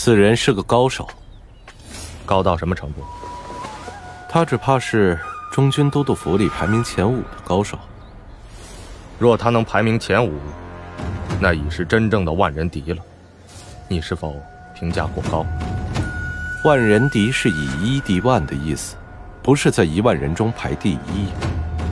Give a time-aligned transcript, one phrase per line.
[0.00, 1.08] 此人是个高手，
[2.24, 3.02] 高到什么程度？
[4.28, 5.18] 他只怕是
[5.50, 7.76] 中军都督府里排名前五的高手。
[9.18, 10.38] 若他能排名前五，
[11.40, 13.02] 那已是真正的万人敌了。
[13.88, 14.36] 你是否
[14.72, 15.44] 评价过高？
[16.64, 18.94] 万人敌是以一敌万的意思，
[19.42, 21.26] 不是在一万人中排第一。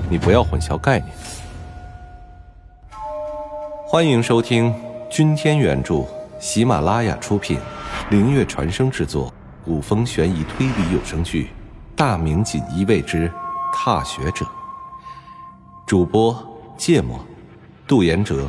[0.09, 1.13] 你不要混淆概念。
[3.85, 4.73] 欢迎收听
[5.11, 6.05] 君天原著，
[6.39, 7.59] 喜马拉雅出品，
[8.11, 11.45] 灵月传声制作，古风悬疑推理有声剧
[11.97, 13.31] 《大名锦衣卫之
[13.73, 14.45] 踏雪者》。
[15.87, 16.35] 主播：
[16.79, 17.19] 芥末，
[17.87, 18.49] 杜言者，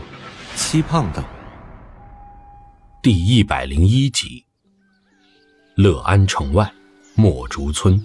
[0.55, 1.23] 七胖等。
[3.01, 4.45] 第一百零一集。
[5.75, 6.71] 乐安城外，
[7.15, 8.03] 墨竹村，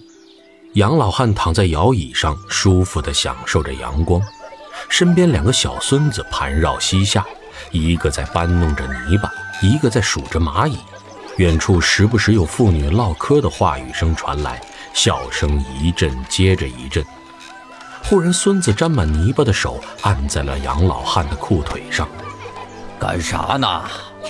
[0.73, 4.19] 杨老汉躺在摇椅上，舒服的享受着阳光。
[4.89, 7.25] 身边两个小孙子盘绕膝下，
[7.71, 10.77] 一个在搬弄着泥巴，一个在数着蚂蚁。
[11.37, 14.61] 远处时不时有妇女唠嗑的话语声传来，
[14.93, 17.03] 笑声一阵接着一阵。
[18.03, 22.07] 忽然，孙子沾满泥巴的手按在了杨老汉的裤腿上。
[22.99, 23.83] 干啥呢？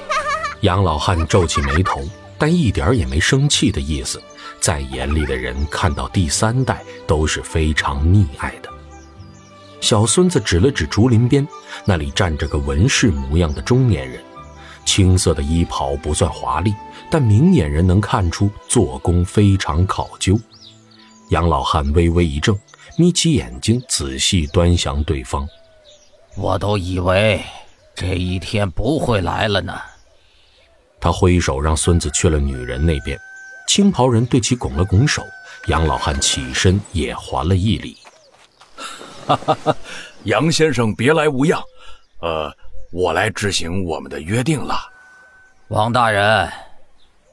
[0.61, 2.01] 杨老汉皱起眉头。
[2.35, 4.21] 但一点也没生气的意思，
[4.59, 8.67] 再严厉的人看到第三代都是非常溺爱的。
[9.79, 11.47] 小孙子指了指竹林边，
[11.85, 14.21] 那里站着个文士模样的中年人，
[14.85, 16.73] 青色的衣袍不算华丽，
[17.09, 20.39] 但明眼人能看出做工非常考究。
[21.29, 22.57] 杨老汉微微一怔，
[22.97, 25.47] 眯起眼睛仔细端详对方。
[26.35, 27.41] 我都以为
[27.95, 29.79] 这一天不会来了呢。
[30.99, 33.19] 他挥手让孙子去了女人那边，
[33.67, 35.23] 青袍人对其拱了拱手，
[35.67, 37.97] 杨老汉起身也还了一礼。
[39.25, 39.75] 哈哈哈，
[40.23, 41.61] 杨先生别来无恙，
[42.19, 42.55] 呃，
[42.93, 44.75] 我来执行我们的约定了。
[45.69, 46.47] 王大人，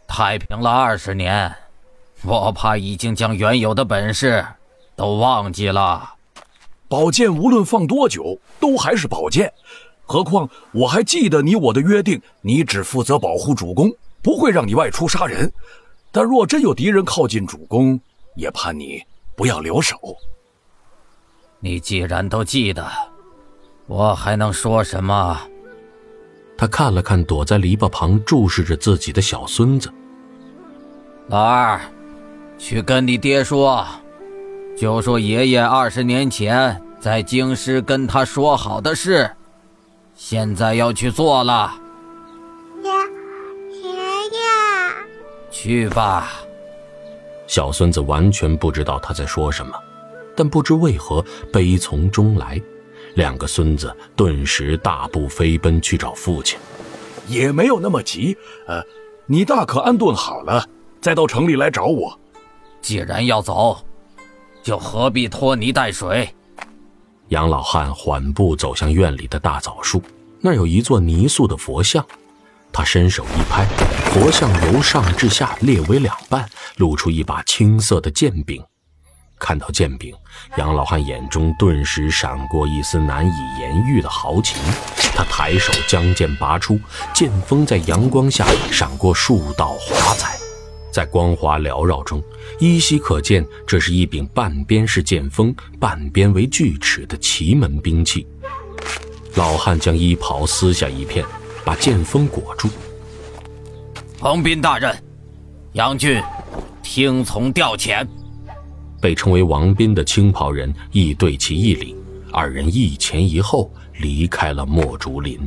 [0.08, 1.54] 太平了二十年，
[2.24, 4.42] 我怕已经将原有的本事
[4.96, 6.14] 都忘记了。
[6.88, 9.52] 宝剑无论放多久，都还是宝剑。
[10.06, 13.92] 何况我还记得你我的约定，你只负责保护主公，
[14.22, 15.52] 不会让你外出杀人。
[16.10, 18.00] 但若真有敌人靠近主公，
[18.34, 19.04] 也盼你
[19.36, 19.98] 不要留手。
[21.58, 22.90] 你既然都记得，
[23.90, 25.36] 我还能说什么？
[26.56, 29.90] 他看了看躲在篱笆旁注视着自己的小孙子，
[31.26, 31.80] 老二，
[32.56, 33.84] 去跟你爹说，
[34.78, 39.28] 就说爷爷二十年前在京师跟他说好的事。
[40.14, 41.72] 现在要去做了，
[42.84, 42.90] 爷
[43.82, 44.38] 爷爷，
[45.50, 46.30] 去吧。
[47.48, 49.74] 小孙子完全不知道他在说什么，
[50.36, 52.62] 但不知为何悲从中来，
[53.20, 56.58] 两个孙子顿时大步飞奔去找父亲。
[57.28, 58.34] 也没有那么急，
[58.66, 58.82] 呃，
[59.26, 60.66] 你大可安顿好了，
[61.02, 62.18] 再到城里来找我。
[62.80, 63.84] 既然要走，
[64.62, 66.34] 就何必拖泥带水？
[67.28, 70.02] 杨老汉缓步走向院里的大枣树，
[70.40, 72.02] 那儿有一座泥塑的佛像。
[72.72, 73.66] 他伸手一拍，
[74.14, 76.48] 佛像由上至下裂为两半，
[76.78, 78.64] 露出一把青色的剑柄。
[79.40, 80.14] 看到剑柄，
[80.58, 84.56] 杨老汉眼中顿时闪过一丝难以言喻的豪情。
[85.16, 86.78] 他抬手将剑拔出，
[87.12, 90.38] 剑锋在阳光下闪过数道华彩。
[90.92, 92.22] 在光华缭绕中，
[92.58, 98.26] 依稀可见，这是一柄半边是剑锋、半边为锯齿的奇门兵器。
[99.36, 101.24] 老汉将衣袍撕下一片，
[101.64, 102.68] 把剑锋裹住。
[104.18, 104.96] 彭斌大人，
[105.72, 106.20] 杨俊，
[106.82, 108.06] 听从调遣。
[109.00, 111.96] 被称为王斌的青袍人亦对其一礼，
[112.32, 115.38] 二人一前一后离开了墨竹林。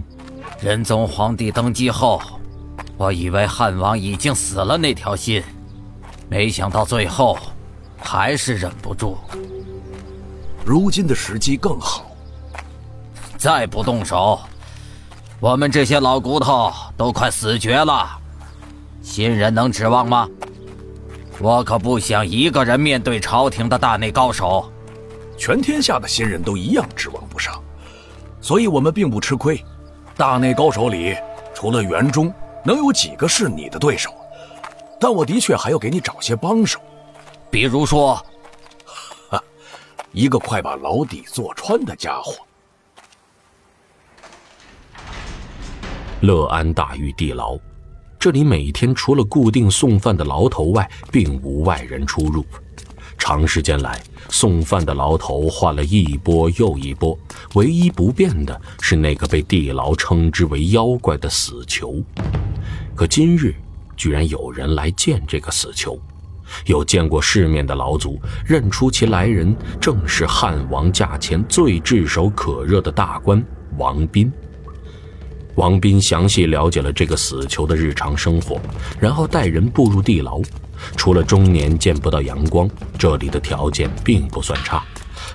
[0.61, 2.21] 仁宗皇帝登基后。
[2.95, 5.43] 我以为汉王已经死了那条心，
[6.29, 7.37] 没想到最后
[7.97, 9.17] 还是忍不住。
[10.63, 12.05] 如今的时机更好，
[13.37, 14.39] 再不动手，
[15.39, 18.07] 我们这些老骨头都快死绝了。
[19.01, 20.27] 新人能指望吗？
[21.39, 24.71] 我可不想一个人面对朝廷的大内高手。
[25.37, 27.61] 全天下的新人都一样指望不上，
[28.39, 29.63] 所以我们并不吃亏。
[30.15, 31.15] 大内高手里，
[31.53, 32.33] 除了袁忠。
[32.65, 34.09] 能有几个是你的对手？
[34.97, 36.79] 但我的确还要给你找些帮手，
[37.51, 38.15] 比如说，
[39.29, 39.43] 哈，
[40.13, 42.35] 一个快把牢底坐穿的家伙。
[46.21, 47.59] 乐安大狱地牢，
[48.23, 52.45] 这里每天除了固定送饭的牢头外，并无外人出入。
[53.17, 57.19] 长时间来，送饭的牢头换了一波又一波，
[57.55, 62.01] 唯一不变的是那个被地牢称之为妖怪的死囚。
[62.95, 63.53] 可今日，
[63.97, 65.99] 居然有人来见这个死囚。
[66.65, 73.45] 有见过世面的老祖认出其来人，正是汉王驾前最炙手可热的大官
[73.77, 74.31] 王斌。
[75.55, 78.59] 王斌详细了解了这个死囚的日常生活，
[78.99, 80.41] 然后带人步入地牢。
[80.97, 84.83] 除了终年见不到阳光，这里的条件并不算差。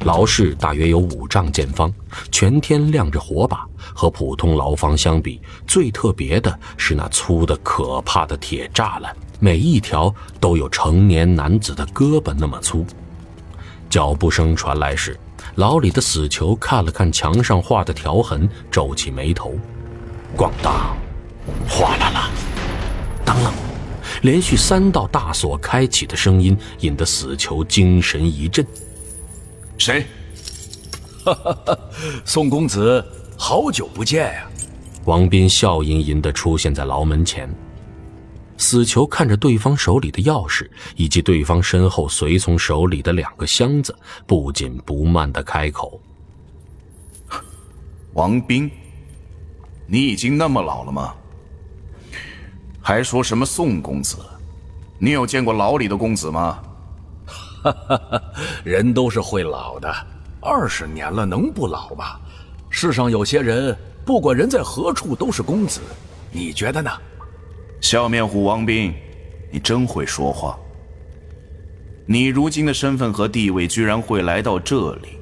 [0.04, 1.92] 牢室大约有五丈见方，
[2.30, 3.64] 全天亮着火把。
[3.94, 12.84] 和普通牢房相比，最特别的是那粗的可怕的铁栅栏，每一条都有成年男子的胳膊那么粗。
[13.88, 15.18] 脚步声传来时，
[15.54, 19.54] 牢里的死囚看了看墙上画的条痕，皱起眉头。
[20.36, 20.96] 咣当，
[21.68, 22.30] 哗啦啦，
[23.24, 23.50] 当啷，
[24.22, 28.64] 连续三道大锁开启的声音引得死囚精神一振。
[29.78, 30.06] 谁？
[31.24, 31.78] 哈哈哈，
[32.24, 33.04] 宋公子，
[33.36, 34.46] 好久不见呀！
[35.04, 37.48] 王斌笑吟吟地出现在牢门前。
[38.58, 43.96] 死囚看着对方手里的钥匙，以及对方身后随从手里的两个箱子，
[44.26, 46.00] 不紧不慢地开口
[48.14, 48.70] ：“王斌。”
[49.90, 51.14] 你已经那么老了吗？
[52.82, 54.18] 还说什么宋公子？
[54.98, 56.62] 你有见过老李的公子吗？
[57.62, 58.22] 哈哈哈，
[58.62, 59.90] 人都是会老的，
[60.42, 62.20] 二十年了能不老吗？
[62.68, 63.74] 世上有些人，
[64.04, 65.80] 不管人在何处都是公子，
[66.30, 66.90] 你觉得呢？
[67.80, 68.94] 笑面虎王斌，
[69.50, 70.58] 你真会说话。
[72.04, 75.17] 你如今的身份和地位，居然会来到这里。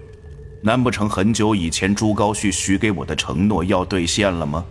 [0.63, 4.65] 难不成很久以前朱高煦许给我的承诺要兑现了吗？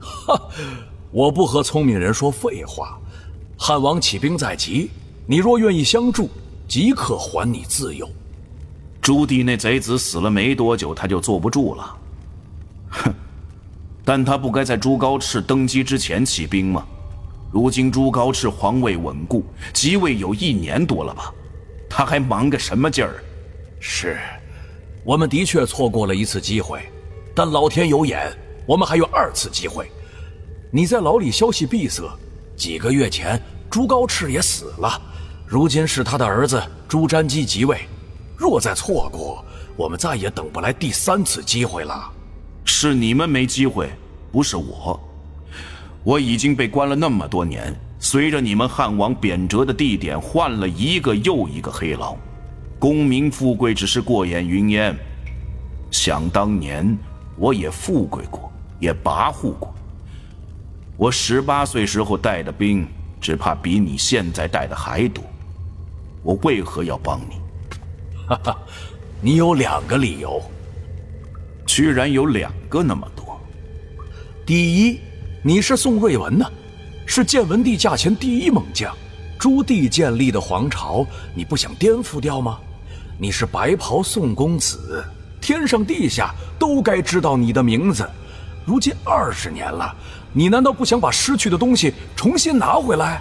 [0.00, 0.40] 哈，
[1.10, 2.98] 我不和聪明人说废话。
[3.56, 4.90] 汉王起兵在即，
[5.26, 6.28] 你若愿意相助，
[6.66, 8.08] 即刻还你自由。
[9.00, 11.96] 朱棣那贼子死了没多久，他就坐不住了。
[12.88, 13.14] 哼，
[14.04, 16.84] 但他不该在朱高炽登基之前起兵吗？
[17.52, 21.32] 如今朱高炽皇位稳固，即位有一年多了吧？
[21.88, 23.22] 他还忙个什么劲儿？
[23.78, 24.18] 是。
[25.04, 26.80] 我们的确错过了一次机会，
[27.34, 28.32] 但老天有眼，
[28.66, 29.86] 我们还有二次机会。
[30.70, 32.02] 你在牢里消息闭塞，
[32.56, 33.40] 几个月前
[33.70, 35.00] 朱高炽也死了，
[35.46, 37.78] 如今是他的儿子朱瞻基即位。
[38.36, 39.44] 若再错过，
[39.76, 42.10] 我们再也等不来第三次机会了。
[42.64, 43.90] 是你们没机会，
[44.32, 44.98] 不是我。
[46.02, 52.16] 我已经被关了那么多年，随着你们汉王贬谪的地点换了一个又一个黑牢。
[52.78, 54.96] 功名富贵只是过眼云烟。
[55.90, 56.96] 想当年，
[57.36, 59.74] 我也富贵过，也跋扈过。
[60.96, 62.86] 我十八岁时候带的兵，
[63.20, 65.24] 只怕比你现在带的还多。
[66.22, 67.36] 我为何要帮你？
[68.28, 68.58] 哈哈，
[69.20, 70.42] 你有两个理由。
[71.66, 73.40] 居然有两个那么多。
[74.44, 75.00] 第一，
[75.42, 76.46] 你是宋瑞文呢，
[77.06, 78.94] 是建文帝驾前第一猛将，
[79.44, 82.58] 朱棣建立的皇朝，你不想颠覆掉吗？
[83.18, 85.04] 你是白袍宋公子，
[85.38, 88.08] 天上地下都该知道你的名字。
[88.64, 89.94] 如今二十年了，
[90.32, 93.20] 你难道不想把失去的东西重新拿回来？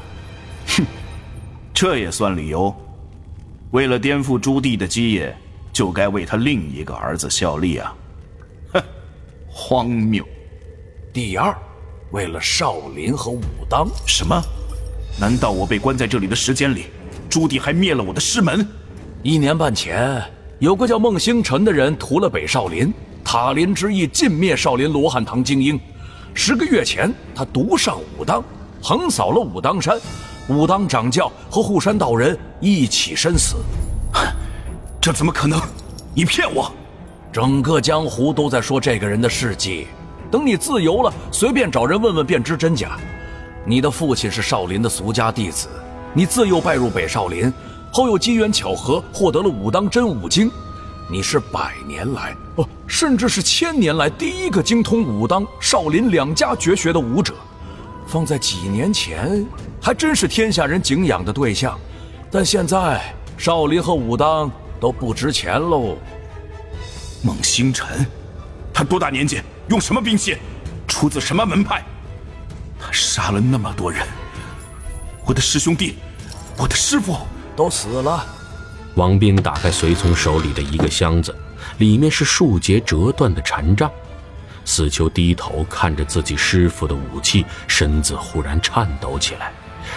[0.68, 0.86] 哼，
[1.76, 2.74] 这也算理由？
[3.72, 5.36] 为了颠覆朱棣的基业，
[5.74, 7.94] 就该为他另一个儿子效力啊！
[8.72, 8.82] 哼，
[9.50, 10.26] 荒谬。
[11.12, 11.54] 第二，
[12.12, 13.90] 为了少林和武当。
[14.08, 14.42] 什么？
[15.20, 16.88] 难道我被关在这里的时间里，
[17.30, 18.68] 朱棣还灭了我的师门？
[19.22, 20.22] 一年半前，
[20.60, 22.92] 有个叫孟星辰的人屠了北少林，
[23.24, 25.80] 塔林之役尽灭少林罗汉堂精英。
[26.34, 28.44] 十个月前，他独上武当，
[28.82, 30.00] 横扫了武当山，
[30.48, 33.56] 武当掌教和护山道人一起身死。
[35.00, 35.62] 这怎么可能？
[36.16, 36.72] 你骗我！
[37.32, 39.88] 整个江湖都在说这个人的事迹。
[40.32, 42.98] 等你自由了，随便找人问问便知真假。
[43.66, 45.68] 你的父亲是少林的俗家弟子，
[46.14, 47.52] 你自幼拜入北少林。
[47.92, 50.50] 后又机缘巧合获得了武当真武经，
[51.08, 57.36] 你是百年来不，甚至是千年来第一个精通武当、少林两家绝学的武者。
[58.08, 59.46] 放在几年前，
[59.80, 61.80] 还真是天下人敬仰的对象。
[62.32, 65.96] 但现在，少林和武当都不值钱喽。
[67.22, 68.06] 孟星辰，
[68.74, 69.40] 他多大年纪？
[69.68, 70.36] 用什么兵器？
[70.88, 71.86] 出自什么门派？
[72.94, 74.08] 他杀了那么多人，
[75.26, 75.96] 我的师兄弟，
[76.56, 77.18] 我的师傅。
[77.56, 78.26] 都死了。
[78.96, 81.36] 王斌打开随从手里的一个箱子，
[81.78, 83.92] 里面是数节折断的禅杖。
[84.66, 89.52] 死囚低头看着自己师傅的武器，身子忽然颤抖起来。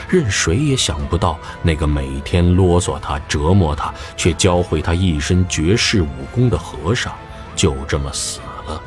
[0.07, 7.15] 任谁也想不到，那个每天啰嗦他、折磨他，却教会他一身绝世武功的和尚，
[7.55, 8.83] 就这么死了。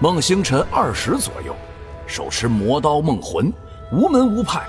[0.00, 1.54] 孟星辰二十左右，
[2.08, 3.52] 手持魔刀梦魂，
[3.92, 4.66] 无门无派。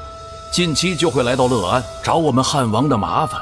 [0.52, 3.42] 近期就会来到乐安找我们汉王的麻烦。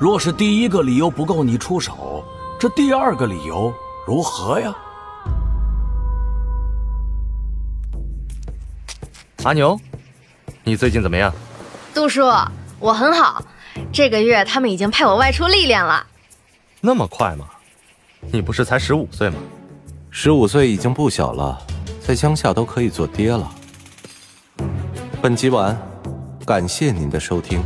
[0.00, 2.24] 若是第一个理由不够你出手，
[2.58, 3.72] 这第二个理由
[4.06, 4.74] 如何呀？
[9.44, 9.78] 阿牛，
[10.64, 11.32] 你最近怎么样？
[11.94, 12.22] 杜叔，
[12.78, 13.44] 我很好。
[13.92, 16.06] 这个月他们已经派我外出历练了。
[16.80, 17.46] 那么快吗？
[18.32, 19.36] 你不是才十五岁吗？
[20.10, 21.58] 十五岁已经不小了，
[22.10, 23.48] 在乡下都可以做爹了。
[25.22, 25.80] 本集完，
[26.44, 27.62] 感谢您的收听。